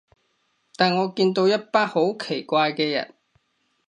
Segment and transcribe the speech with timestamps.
[0.77, 3.13] 但我見到一班好奇怪嘅人